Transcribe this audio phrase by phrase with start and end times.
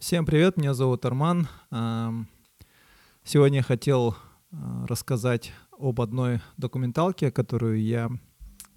[0.00, 1.46] Всем привет, меня зовут Арман.
[1.70, 2.26] Ам,
[3.22, 4.16] Сегодня я хотел
[4.50, 8.08] а, рассказать об одной документалке, которую я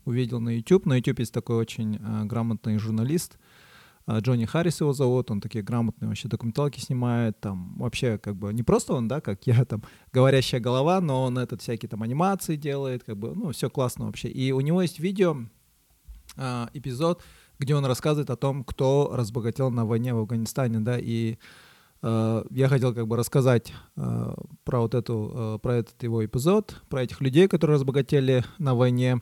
[0.04, 0.86] увидел на YouTube.
[0.86, 3.40] На YouTube есть такой очень а, грамотный журналист,
[4.06, 8.54] а, Джонни Харрис его зовут, он такие грамотные вообще документалки снимает, там вообще как бы
[8.54, 9.82] не просто он, да, как я там
[10.12, 14.28] говорящая голова, но он этот всякие там анимации делает, как бы, ну, все классно вообще.
[14.28, 15.38] И у него есть видео,
[16.36, 17.24] эпизод,
[17.64, 21.38] где он рассказывает о том, кто разбогател на войне в Афганистане, да, и
[22.02, 26.82] э, я хотел как бы рассказать э, про вот эту, э, про этот его эпизод,
[26.90, 29.22] про этих людей, которые разбогатели на войне,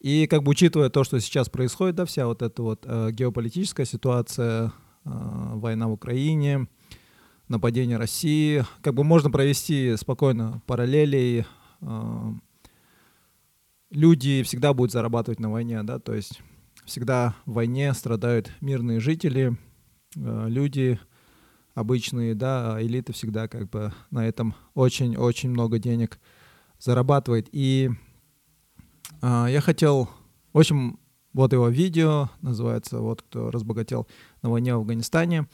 [0.00, 3.86] и как бы учитывая то, что сейчас происходит, да, вся вот эта вот э, геополитическая
[3.86, 4.72] ситуация,
[5.04, 5.10] э,
[5.54, 6.66] война в Украине,
[7.48, 11.46] нападение России, как бы можно провести спокойно параллели.
[11.82, 12.32] Э,
[13.90, 16.40] люди всегда будут зарабатывать на войне, да, то есть
[16.84, 19.56] всегда в войне страдают мирные жители,
[20.16, 20.98] э, люди
[21.74, 26.18] обычные, да, а элита всегда как бы на этом очень-очень много денег
[26.78, 27.48] зарабатывает.
[27.52, 27.90] И
[29.20, 30.10] а, я хотел,
[30.52, 30.98] в общем,
[31.32, 34.08] вот его видео, называется «Вот кто разбогател
[34.42, 35.46] на войне в Афганистане».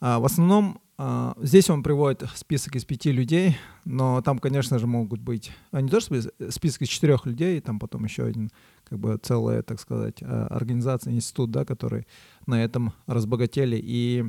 [0.00, 4.86] А, в основном а, здесь он приводит список из пяти людей, но там, конечно же,
[4.86, 8.50] могут быть, а не то что список из четырех людей, там потом еще один,
[8.84, 12.06] как бы целая, так сказать, а, организация, институт, да, который
[12.46, 13.80] на этом разбогатели.
[13.82, 14.24] И,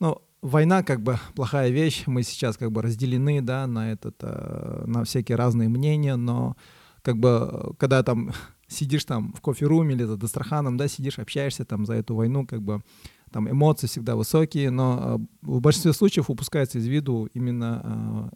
[0.00, 4.84] ну, война как бы плохая вещь, мы сейчас как бы разделены, да, на этот, а,
[4.86, 6.56] на всякие разные мнения, но
[7.02, 8.32] как бы, когда там
[8.66, 12.62] сидишь там в кофе-руме или за Дастраханом, да, сидишь, общаешься там за эту войну, как
[12.62, 12.82] бы,
[13.30, 18.30] там эмоции всегда высокие, но а, в большинстве случаев упускается из виду именно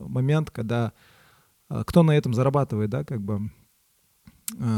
[0.00, 0.92] момент, когда
[1.68, 3.50] кто на этом зарабатывает, да, как бы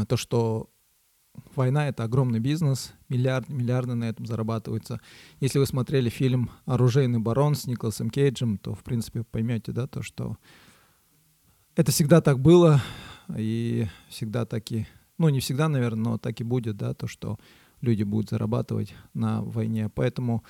[0.07, 0.69] то, что
[1.55, 4.99] война— это огромный бизнес, миллиард, миллиарды на этом зарабатываются.
[5.39, 10.01] Если вы смотрели фильм «Оружейный барон» с Николасом Кейджем, то, в принципе, поймете, да, то,
[10.01, 10.37] что
[11.75, 12.81] это всегда так было,
[13.37, 14.87] и всегда так и,
[15.17, 17.39] ну, не всегда, наверное, но так и будет, да, то, что
[17.81, 19.89] люди будут зарабатывать на войне.
[19.89, 20.43] Поэтому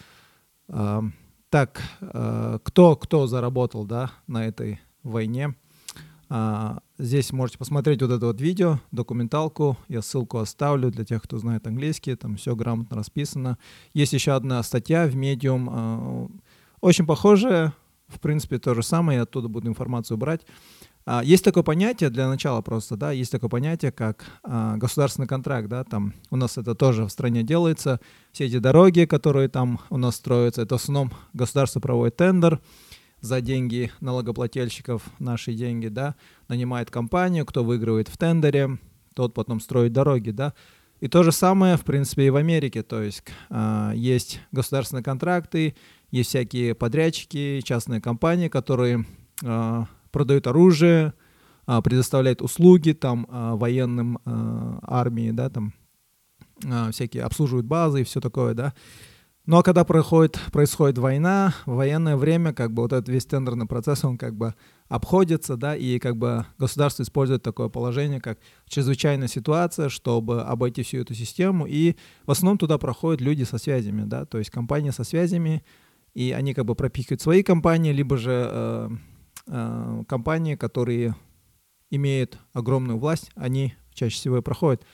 [0.67, 1.01] э,
[1.49, 5.55] так, э, кто, кто заработал да, на этой войне,
[6.29, 11.37] э, здесь можете посмотреть вот это вот видео, документалку, я ссылку оставлю для тех, кто
[11.39, 13.57] знает английский, там все грамотно расписано.
[13.93, 16.27] Есть еще одна статья в Medium, э,
[16.79, 17.73] очень похожая,
[18.07, 20.41] в принципе, то же самое, я оттуда буду информацию брать.
[21.05, 25.67] А, есть такое понятие для начала просто, да, есть такое понятие, как а, государственный контракт,
[25.67, 27.99] да, там у нас это тоже в стране делается.
[28.31, 32.61] Все эти дороги, которые там у нас строятся, это в основном государство проводит тендер
[33.21, 36.15] за деньги налогоплательщиков, наши деньги, да,
[36.47, 38.77] нанимает компанию, кто выигрывает в тендере,
[39.15, 40.53] тот потом строит дороги, да.
[40.99, 45.75] И то же самое, в принципе, и в Америке, то есть а, есть государственные контракты,
[46.11, 49.05] есть всякие подрядчики, частные компании, которые
[49.43, 51.13] а, продают оружие,
[51.65, 55.73] а, предоставляет услуги там а, военным а, армии, да, там
[56.91, 58.75] всякие обслуживают базы и все такое, да.
[59.51, 63.25] Но ну, а когда происходит, происходит война, в военное время, как бы вот этот весь
[63.25, 64.55] тендерный процесс, он как бы
[64.87, 70.99] обходится, да, и как бы государство использует такое положение, как чрезвычайная ситуация, чтобы обойти всю
[70.99, 75.03] эту систему, и в основном туда проходят люди со связями, да, то есть компании со
[75.03, 75.65] связями,
[76.13, 78.89] и они как бы пропихивают свои компании, либо же э,
[79.47, 81.13] э, компании, которые
[81.89, 84.85] имеют огромную власть, они чаще всего и проходят.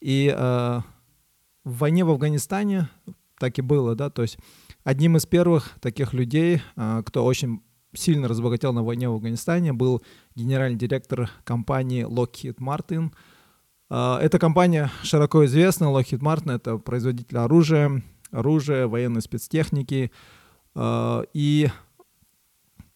[0.00, 0.80] И э,
[1.64, 2.88] в войне в Афганистане
[3.40, 4.38] так и было, да, то есть
[4.84, 7.62] одним из первых таких людей, э, кто очень
[7.94, 10.02] сильно разбогател на войне в Афганистане, был
[10.36, 13.12] генеральный директор компании Lockheed Martin.
[13.88, 20.12] Э, эта компания широко известна, Lockheed Martin— это производитель оружия, оружия, военной спецтехники,
[20.74, 21.70] э, и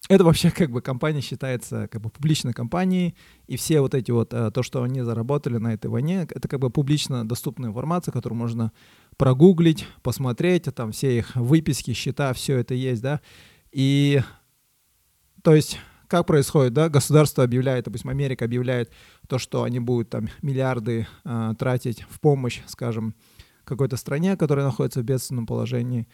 [0.07, 3.15] это вообще как бы компания считается как бы публичной компанией,
[3.47, 6.59] и все вот эти вот, э, то, что они заработали на этой войне, это как
[6.59, 8.71] бы публично доступная информация, которую можно
[9.17, 13.21] прогуглить, посмотреть, там все их выписки, счета, все это есть, да,
[13.71, 14.21] и
[15.41, 18.91] то есть как происходит, да, государство объявляет, допустим, Америка объявляет
[19.27, 23.15] то, что они будут там миллиарды э, тратить в помощь, скажем,
[23.63, 26.07] какой-то стране, которая находится в бедственном положении,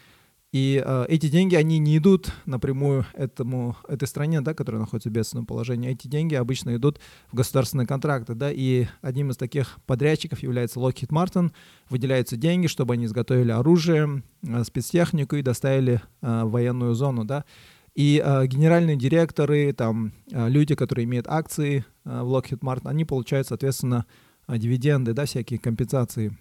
[0.52, 5.12] и э, эти деньги, они не идут напрямую этому, этой стране, да, которая находится в
[5.12, 5.90] бедственном положении.
[5.90, 7.00] Эти деньги обычно идут
[7.30, 11.52] в государственные контракты, да, и одним из таких подрядчиков является Lockheed Martin.
[11.88, 17.46] Выделяются деньги, чтобы они изготовили оружие, э, спецтехнику и доставили э, в военную зону, да.
[17.94, 23.06] И э, генеральные директоры, там, э, люди, которые имеют акции э, в Lockheed Martin, они
[23.06, 24.04] получают, соответственно,
[24.48, 26.36] э, дивиденды, да, всякие компенсации.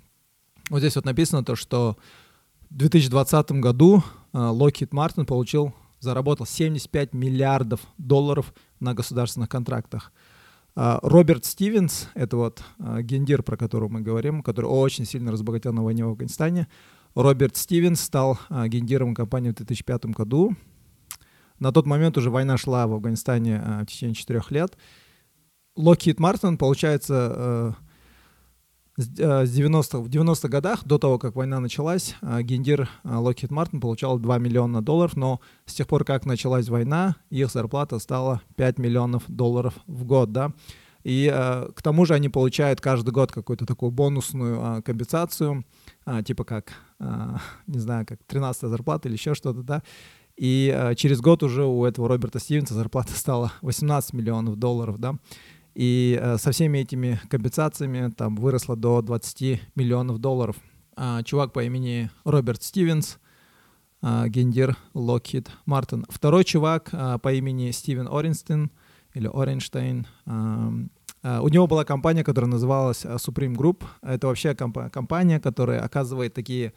[0.70, 1.98] Вот здесь вот написано то, что
[2.72, 4.02] в 2020 году
[4.34, 10.14] Lockheed Martin получил, заработал 75 миллиардов долларов на государственных контрактах.
[10.76, 16.06] Роберт Стивенс, это вот гендир, про которого мы говорим, который очень сильно разбогател на войне
[16.06, 16.70] в Афганистане,
[17.14, 20.56] Роберт Стивенс стал гендиром компании в 2005 году.
[21.60, 24.78] На тот момент уже война шла в Афганистане в течение четырех лет.
[25.78, 27.76] Lockheed Martin, получается,
[28.98, 34.38] с 90 в 90-х годах, до того, как война началась, гендир Lockheed Martin получал 2
[34.38, 39.76] миллиона долларов, но с тех пор, как началась война, их зарплата стала 5 миллионов долларов
[39.88, 40.52] в год, да.
[41.04, 45.66] И э, к тому же они получают каждый год какую-то такую бонусную э, компенсацию,
[46.06, 47.36] э, типа как, э,
[47.68, 49.84] не знаю, как 13 зарплата или еще что-то, да.
[50.38, 55.16] И э, через год уже у этого Роберта Стивенса зарплата стала 18 миллионов долларов, да.
[55.74, 60.56] И э, со всеми этими компенсациями там выросло до 20 миллионов долларов.
[60.96, 63.18] А, чувак по имени Роберт Стивенс,
[64.02, 66.06] а, гендир Lockheed Martin.
[66.10, 68.72] Второй чувак а, по имени Стивен Оренстин
[69.14, 70.08] или Оренштейн.
[70.26, 73.84] А, у него была компания, которая называлась Supreme Group.
[74.02, 76.74] Это вообще комп- компания, которая оказывает такие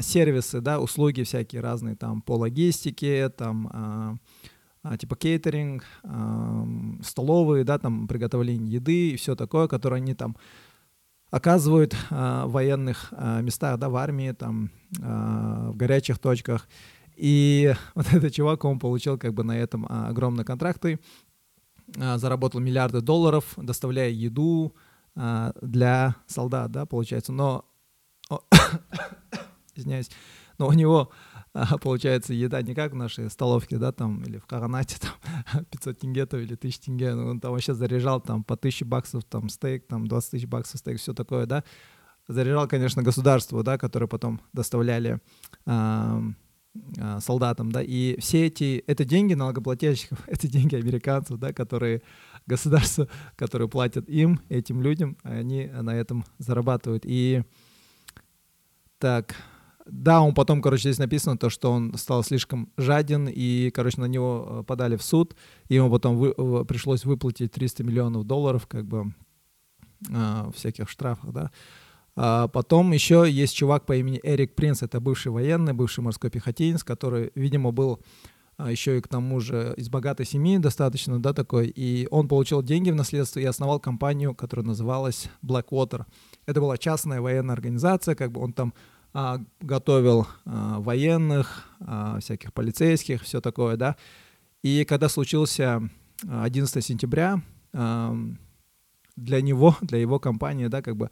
[0.00, 4.18] сервисы, да, услуги всякие разные там по логистике, там...
[4.98, 5.84] типа кейтеринг,
[7.02, 10.36] столовые, да, там приготовление еды и все такое, которое они там
[11.30, 16.68] оказывают а, в военных а, местах, да, в армии, там, в горячих точках.
[17.16, 21.00] И вот этот чувак, он получил как бы на этом огромные контракты,
[21.86, 24.74] заработал миллиарды долларов, доставляя еду
[25.14, 27.32] для солдат, да, получается.
[27.32, 27.64] Но,
[29.74, 30.10] извиняюсь,
[30.58, 31.25] но у него а,
[31.80, 34.98] получается, еда не как в нашей столовке, да, там, или в Каранате,
[35.52, 38.84] там, 500 тенге там, или 1000 тенге, ну, он там вообще заряжал там по 1000
[38.84, 41.64] баксов там стейк, там 20 тысяч баксов стейк, все такое, да,
[42.28, 45.20] заряжал, конечно, государство, да, которое потом доставляли
[45.64, 46.22] а,
[46.98, 52.02] а, солдатам, да, и все эти, это деньги налогоплательщиков, это деньги американцев, да, которые
[52.46, 57.42] государство, которые платят им, этим людям, они на этом зарабатывают, и
[58.98, 59.36] так,
[59.86, 64.06] да, он потом, короче, здесь написано то, что он стал слишком жаден, и, короче, на
[64.06, 65.36] него э, подали в суд,
[65.68, 69.14] и ему потом вы, пришлось выплатить 300 миллионов долларов, как бы,
[70.08, 71.50] э, всяких штрафах, да.
[72.16, 76.82] А потом еще есть чувак по имени Эрик Принц, это бывший военный, бывший морской пехотинец,
[76.82, 78.00] который, видимо, был
[78.56, 82.62] а, еще и к тому же из богатой семьи достаточно, да, такой, и он получил
[82.62, 86.06] деньги в наследство и основал компанию, которая называлась Blackwater.
[86.46, 88.72] Это была частная военная организация, как бы он там
[89.18, 93.96] а, готовил а, военных, а, всяких полицейских, все такое, да.
[94.62, 95.88] И когда случился
[96.28, 97.40] 11 сентября,
[97.72, 101.10] для него, для его компании, да, как бы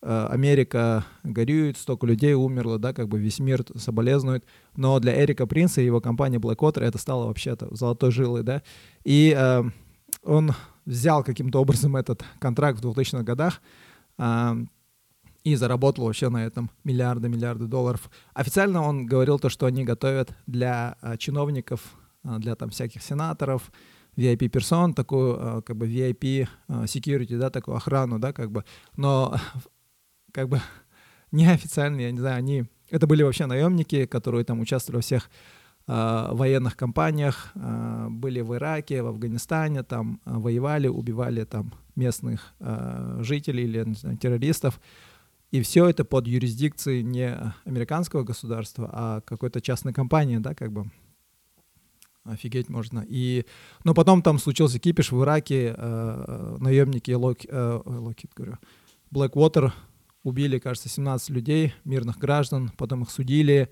[0.00, 5.80] Америка горюет, столько людей умерло, да, как бы весь мир соболезнует, но для Эрика Принца
[5.80, 8.62] и его компании Blackwater это стало вообще-то золотой жилой, да,
[9.04, 9.62] и э,
[10.24, 10.52] он
[10.84, 13.62] взял каким-то образом этот контракт в 2000-х годах,
[14.18, 14.54] э,
[15.44, 18.10] и заработал вообще на этом миллиарды, миллиарды долларов.
[18.32, 21.80] Официально он говорил то, что они готовят для а, чиновников,
[22.24, 23.70] а, для там всяких сенаторов,
[24.16, 28.64] VIP-персон, такую а, как бы VIP security, да, такую охрану, да, как бы,
[28.96, 29.38] но
[30.32, 30.60] как бы
[31.30, 35.30] неофициально, я не знаю, они, это были вообще наемники, которые там участвовали во всех
[35.86, 43.18] э, военных кампаниях, э, были в Ираке, в Афганистане, там воевали, убивали там местных э,
[43.20, 44.80] жителей или знаю, террористов,
[45.54, 47.32] и все это под юрисдикцией не
[47.64, 50.90] американского государства, а какой-то частной компании, да, как бы.
[52.24, 53.06] Офигеть можно.
[53.08, 53.46] И,
[53.84, 58.58] но потом там случился кипиш в Ираке, э, наемники Лок, э, Локит, говорю,
[59.12, 59.70] Blackwater
[60.24, 63.70] убили, кажется, 17 людей, мирных граждан, потом их судили.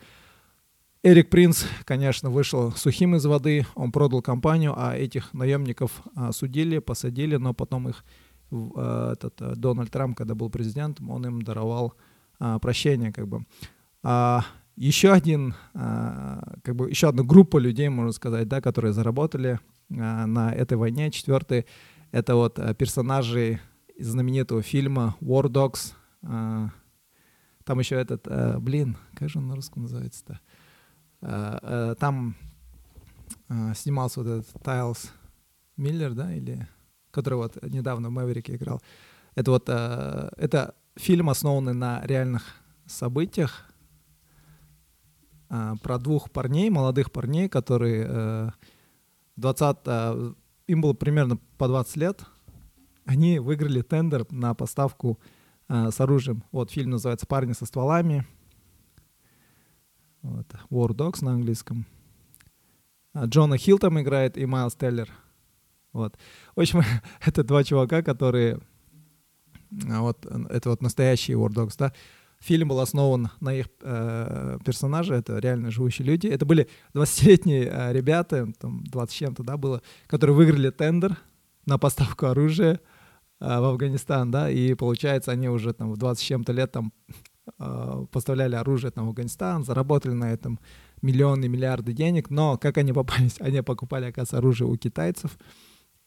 [1.02, 6.78] Эрик Принц, конечно, вышел сухим из воды, он продал компанию, а этих наемников а, судили,
[6.78, 8.04] посадили, но потом их
[8.52, 11.94] этот э, Дональд Трамп, когда был президентом, он им даровал
[12.38, 13.44] а, прощение, как бы.
[14.02, 14.44] А,
[14.76, 20.26] еще один, а, как бы, еще одна группа людей, можно сказать, да, которые заработали а,
[20.26, 21.10] на этой войне.
[21.10, 21.66] Четвертый—
[22.10, 23.60] это вот персонажи
[23.94, 25.94] из знаменитого фильма War Dogs.
[26.22, 26.70] А,
[27.64, 30.40] там еще этот, а, блин, как же он на русском называется-то?
[31.20, 32.34] А, а, там
[33.48, 35.12] а, снимался вот этот Тайлс
[35.76, 36.68] Миллер, да, или
[37.12, 38.82] который вот недавно в Мэверике играл.
[39.36, 42.42] Это вот э, это фильм, основанный на реальных
[42.86, 43.66] событиях
[45.48, 48.50] э, про двух парней, молодых парней, которые э,
[49.36, 50.34] 20, э,
[50.66, 52.24] им было примерно по 20 лет.
[53.04, 55.18] Они выиграли тендер на поставку
[55.68, 56.44] э, с оружием.
[56.50, 58.26] Вот фильм называется «Парни со стволами».
[60.22, 60.46] Вот.
[60.70, 61.84] War Dogs на английском.
[63.16, 65.10] Джона Хилл там играет и Майлз Теллер.
[65.92, 66.16] Вот.
[66.56, 66.82] В общем,
[67.24, 68.60] это два чувака, которые...
[69.88, 71.92] А, вот, это вот настоящие War Dogs, да.
[72.40, 76.26] Фильм был основан на их э, персонаже, это реально живущие люди.
[76.26, 81.16] Это были 20-летние э, ребята, там 20 чем-то, да, было, которые выиграли тендер
[81.66, 82.80] на поставку оружия
[83.40, 86.92] э, в Афганистан, да, и получается, они уже там в 20 с чем-то лет там
[87.60, 90.58] э, поставляли оружие там в Афганистан, заработали на этом
[91.00, 93.36] миллионы, миллиарды денег, но как они попались?
[93.40, 95.38] Они покупали, оказывается, оружие у китайцев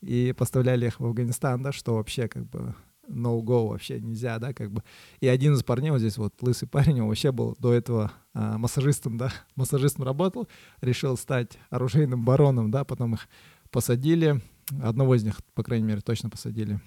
[0.06, 2.76] и поставляли их в Афганистан, да, что вообще как бы
[3.08, 4.84] no-go вообще нельзя, да, как бы.
[5.20, 8.58] И один из парней, вот здесь вот лысый парень, он вообще был до этого а,
[8.58, 10.48] массажистом, да, массажистом работал,
[10.82, 13.28] решил стать оружейным бароном, да, потом их
[13.72, 14.42] посадили,
[14.82, 16.80] одного из них, по крайней мере, точно посадили.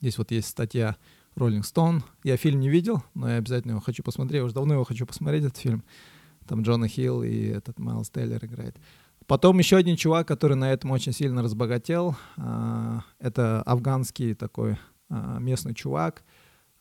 [0.00, 0.96] Здесь вот есть статья
[1.36, 2.02] Rolling Stone.
[2.22, 4.40] Я фильм не видел, но я обязательно его хочу посмотреть.
[4.40, 5.84] Я уже давно его хочу посмотреть, этот фильм.
[6.46, 8.76] Там Джона Хилл и этот Майлз Тейлор играет.
[9.26, 12.16] Потом еще один чувак, который на этом очень сильно разбогател.
[12.36, 14.78] А, это афганский такой
[15.08, 16.22] а, местный чувак,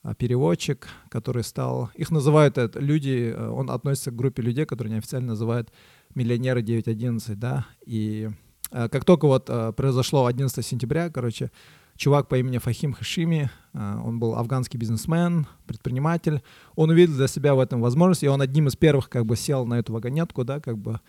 [0.03, 1.89] а, переводчик, который стал...
[1.95, 5.71] Их называют это, люди, он относится к группе людей, которые неофициально называют
[6.13, 8.29] миллионеры 911, да, и
[8.71, 11.51] как только вот произошло 11 сентября, короче,
[11.97, 16.41] чувак по имени Фахим Хашими, он был афганский бизнесмен, предприниматель,
[16.75, 19.65] он увидел для себя в этом возможность, и он одним из первых как бы сел
[19.65, 20.99] на эту вагонетку, да, как бы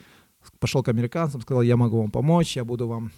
[0.59, 3.12] пошел к американцам, сказал, я могу вам помочь, я буду вам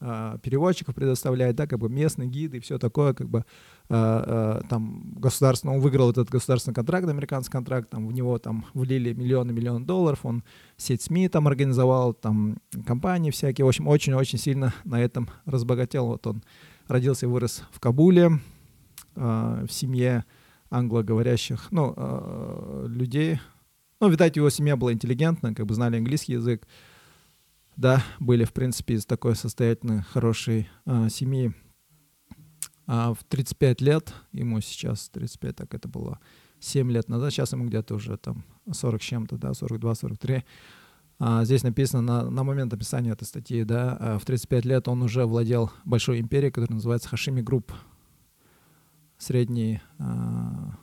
[0.00, 3.44] э, переводчиков предоставлять, да, как бы местные гиды и все такое, как бы э,
[3.90, 9.12] э, там государство, он выиграл этот государственный контракт, американский контракт, там в него там влили
[9.12, 10.42] миллионы, миллионы долларов, он
[10.76, 16.06] сеть СМИ там организовал, там компании всякие, в общем, очень-очень сильно на этом разбогател.
[16.06, 16.42] Вот он
[16.88, 18.40] родился и вырос в Кабуле,
[19.16, 20.24] э, в семье
[20.70, 23.38] англоговорящих, ну, э, людей,
[24.04, 26.68] ну, видать, его семья была интеллигентна, как бы знали английский язык.
[27.74, 31.54] Да, были, в принципе, из такой состоятельной, хорошей а, семьи.
[32.86, 36.20] А в 35 лет, ему сейчас 35, так это было
[36.60, 40.42] 7 лет назад, сейчас ему где-то уже там 40 с чем-то, да, 42-43.
[41.18, 45.02] А, здесь написано на, на момент описания этой статьи, да, а в 35 лет он
[45.02, 47.72] уже владел большой империей, которая называется Хашими Групп.
[49.16, 50.76] Средний а,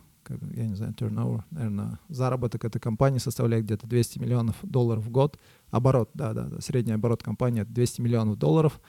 [0.56, 5.38] я не знаю, turnover, наверное, заработок этой компании составляет где-то 200 миллионов долларов в год.
[5.70, 8.80] Оборот, да, да, да средний оборот компании 200 миллионов долларов,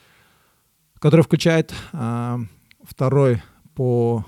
[0.99, 2.41] который включает а,
[2.83, 3.43] второй
[3.75, 4.25] по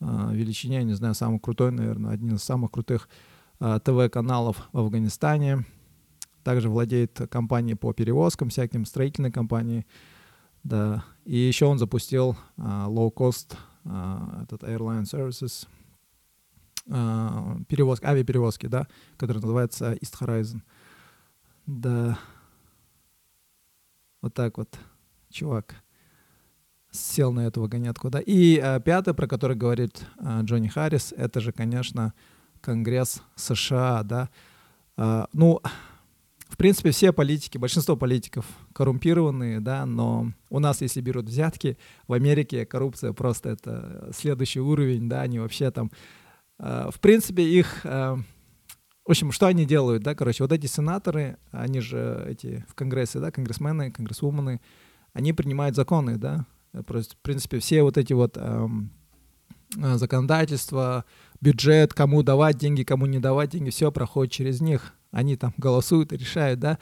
[0.00, 3.08] а, величине, я не знаю, самый крутой, наверное, один из самых крутых
[3.58, 5.64] а, ТВ-каналов в Афганистане.
[6.42, 9.86] Также владеет компанией по перевозкам, всяким строительной компанией.
[10.62, 11.04] Да.
[11.24, 15.66] И еще он запустил а, low-cost а, этот Airline Services,
[16.88, 20.62] а, перевозки, авиаперевозки, да, который называется East Horizon.
[21.66, 22.18] Да,
[24.22, 24.78] вот так вот,
[25.30, 25.76] чувак
[26.90, 28.20] сел на эту вагонетку, да.
[28.20, 32.14] И а, пятое, про которое говорит а, Джонни Харрис, это же, конечно,
[32.60, 34.28] Конгресс США, да.
[34.96, 35.60] А, ну,
[36.48, 38.44] в принципе, все политики, большинство политиков
[38.74, 45.08] коррумпированные, да, но у нас, если берут взятки, в Америке коррупция просто это следующий уровень,
[45.08, 46.19] да, они вообще там, э,
[46.60, 48.16] в принципе, их, э,
[49.06, 53.18] в общем, что они делают, да, короче, вот эти сенаторы, они же эти в Конгрессе,
[53.18, 54.60] да, конгрессмены, конгрессвумены,
[55.14, 56.46] они принимают законы, да,
[56.86, 58.92] просто, в принципе, все вот эти вот эм,
[59.76, 61.06] э, законодательства,
[61.40, 66.12] бюджет, кому давать деньги, кому не давать деньги, все проходит через них, они там голосуют
[66.12, 66.78] решают, да,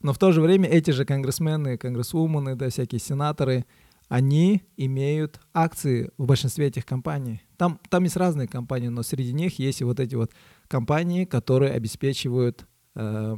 [0.00, 3.66] но в то же время эти же конгрессмены, конгрессвумены, да, всякие сенаторы,
[4.08, 7.42] они имеют акции в большинстве этих компаний.
[7.56, 10.32] Там, там есть разные компании, но среди них есть и вот эти вот
[10.66, 13.36] компании, которые обеспечивают э,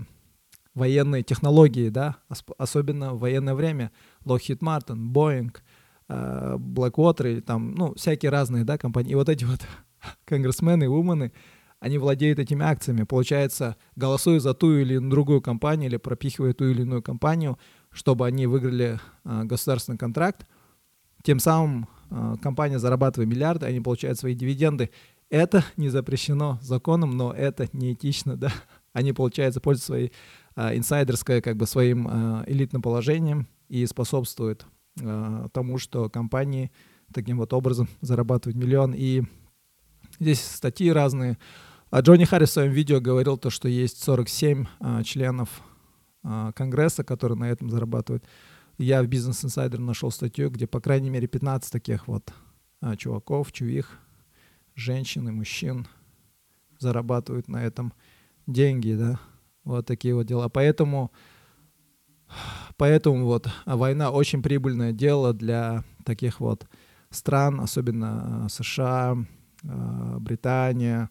[0.75, 2.17] военные технологии, да,
[2.57, 3.91] особенно в военное время.
[4.25, 5.57] Lockheed Martin, Boeing,
[6.09, 9.13] э, Blackwater, или там, ну, всякие разные, да, компании.
[9.13, 9.61] И вот эти вот
[10.25, 11.33] конгрессмены, умены,
[11.81, 13.05] они владеют этими акциями.
[13.05, 17.59] Получается, голосуя за ту или другую компанию или пропихивая ту или иную компанию,
[17.91, 20.47] чтобы они выиграли э, государственный контракт,
[21.23, 24.91] тем самым э, компания зарабатывает миллиарды, они получают свои дивиденды.
[25.29, 28.53] Это не запрещено законом, но это неэтично, да.
[28.93, 30.13] Они, получается, пользуются своей
[30.57, 34.67] э, инсайдерской, как бы своим э, элитным положением и способствуют
[35.01, 36.73] э, тому, что компании
[37.13, 38.95] таким вот образом зарабатывают миллион.
[38.95, 39.23] И
[40.19, 41.39] здесь статьи разные.
[41.91, 45.49] А Джонни Харрис в своем видео говорил то, что есть 47 а, членов
[46.23, 48.25] а, Конгресса, которые на этом зарабатывают.
[48.83, 52.33] Я в Business Insider нашел статью, где по крайней мере 15 таких вот
[52.81, 53.99] а, чуваков, чувих,
[54.75, 55.87] женщин и мужчин
[56.79, 57.93] зарабатывают на этом
[58.47, 59.21] деньги, да,
[59.65, 60.49] вот такие вот дела.
[60.49, 61.13] Поэтому,
[62.79, 66.67] поэтому вот война очень прибыльное дело для таких вот
[67.11, 69.15] стран, особенно США,
[69.63, 71.11] Британия,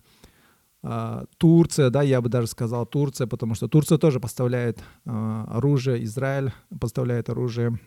[1.37, 7.29] Турция, да, я бы даже сказал Турция, потому что Турция тоже поставляет оружие, Израиль поставляет
[7.29, 7.79] оружие.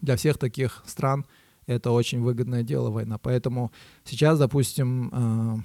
[0.00, 1.24] Для всех таких стран
[1.66, 3.18] это очень выгодное дело война.
[3.18, 3.70] Поэтому
[4.04, 5.64] сейчас, допустим,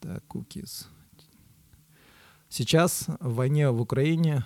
[0.00, 0.86] так, cookies.
[2.48, 4.44] Сейчас в войне в Украине,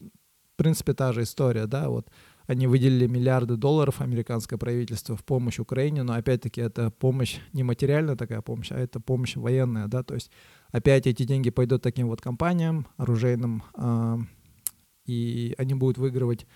[0.00, 2.10] в принципе, та же история, да, вот
[2.48, 8.16] они выделили миллиарды долларов, американское правительство, в помощь Украине, но опять-таки это помощь не материальная
[8.16, 10.30] такая помощь, а это помощь военная, да, то есть
[10.72, 14.16] опять эти деньги пойдут таким вот компаниям оружейным, э,
[15.04, 16.46] и они будут выигрывать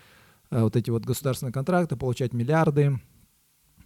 [0.50, 2.98] э, вот эти вот государственные контракты, получать миллиарды,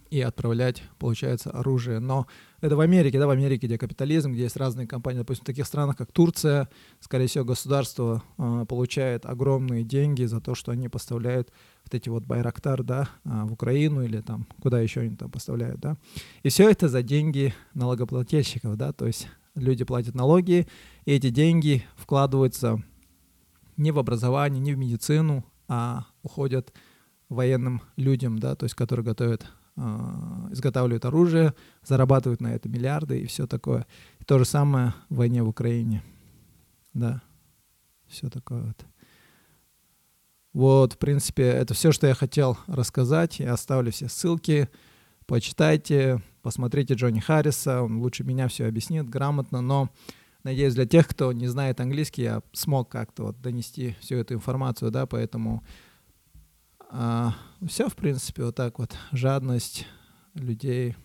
[0.09, 1.99] и отправлять, получается, оружие.
[1.99, 2.27] Но
[2.61, 5.19] это в Америке, да, в Америке, где капитализм, где есть разные компании.
[5.19, 10.55] Допустим, в таких странах, как Турция, скорее всего, государство э, получает огромные деньги за то,
[10.55, 11.51] что они поставляют
[11.85, 15.79] вот эти вот Байрактар, да, э, в Украину или там, куда еще они там поставляют,
[15.79, 15.97] да.
[16.43, 20.67] И все это за деньги налогоплательщиков, да, то есть люди платят налоги,
[21.05, 22.83] и эти деньги вкладываются
[23.75, 26.73] не в образование, не в медицину, а уходят
[27.29, 29.56] военным людям, да, то есть которые готовят а,
[30.51, 31.53] изготавливают оружие,
[31.83, 33.85] зарабатывают на это миллиарды и все такое.
[34.19, 36.03] И то же самое в войне в Украине.
[36.93, 37.21] Да,
[38.07, 38.85] все такое вот.
[40.53, 43.39] Вот, в принципе, это все, что я хотел рассказать.
[43.39, 44.69] Я оставлю все ссылки.
[45.27, 47.83] Почитайте, посмотрите Джонни Харриса.
[47.83, 49.61] Он лучше меня все объяснит грамотно.
[49.61, 49.91] Но,
[50.43, 54.89] надеюсь, для тех, кто не знает английский, я смог как-то вот донести всю эту информацию,
[54.89, 55.63] да, поэтому
[56.89, 57.33] а,
[57.67, 58.95] все, в принципе, вот так вот.
[59.11, 59.87] Жадность
[60.33, 60.95] людей.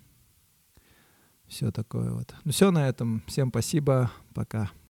[1.46, 2.34] Все такое вот.
[2.44, 3.22] Ну все на этом.
[3.26, 4.10] Всем спасибо.
[4.34, 4.72] Пока.